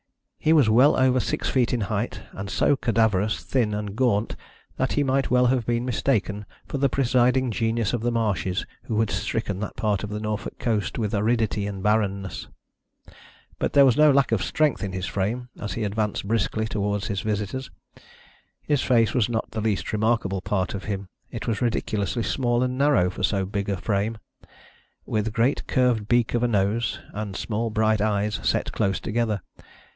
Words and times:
He 0.39 0.53
was 0.53 0.67
well 0.67 0.97
over 0.97 1.19
six 1.19 1.47
feet 1.47 1.71
in 1.71 1.81
height, 1.81 2.23
and 2.31 2.49
so 2.49 2.75
cadaverous, 2.75 3.43
thin 3.43 3.75
and 3.75 3.95
gaunt 3.95 4.35
that 4.77 4.93
he 4.93 5.03
might 5.03 5.29
well 5.29 5.45
have 5.45 5.67
been 5.67 5.85
mistaken 5.85 6.47
for 6.67 6.79
the 6.79 6.89
presiding 6.89 7.51
genius 7.51 7.93
of 7.93 8.01
the 8.01 8.11
marshes 8.11 8.65
who 8.85 8.99
had 8.99 9.11
stricken 9.11 9.59
that 9.59 9.75
part 9.75 10.03
of 10.03 10.09
the 10.09 10.19
Norfolk 10.19 10.57
coast 10.57 10.97
with 10.97 11.13
aridity 11.13 11.67
and 11.67 11.83
barrenness. 11.83 12.47
But 13.59 13.73
there 13.73 13.85
was 13.85 13.95
no 13.95 14.09
lack 14.09 14.31
of 14.31 14.41
strength 14.43 14.83
in 14.83 14.93
his 14.93 15.05
frame 15.05 15.49
as 15.59 15.73
he 15.73 15.83
advanced 15.83 16.27
briskly 16.27 16.65
towards 16.65 17.05
his 17.05 17.21
visitors. 17.21 17.69
His 18.63 18.81
face 18.81 19.13
was 19.13 19.29
not 19.29 19.51
the 19.51 19.61
least 19.61 19.93
remarkable 19.93 20.41
part 20.41 20.73
of 20.73 20.85
him. 20.85 21.09
It 21.29 21.45
was 21.45 21.61
ridiculously 21.61 22.23
small 22.23 22.63
and 22.63 22.75
narrow 22.75 23.11
for 23.11 23.21
so 23.21 23.45
big 23.45 23.69
a 23.69 23.77
frame, 23.77 24.17
with 25.05 25.27
a 25.27 25.29
great 25.29 25.67
curved 25.67 26.07
beak 26.07 26.33
of 26.33 26.41
a 26.41 26.47
nose, 26.47 26.97
and 27.13 27.35
small 27.35 27.69
bright 27.69 28.01
eyes 28.01 28.39
set 28.41 28.71
close 28.71 28.99
together. 28.99 29.43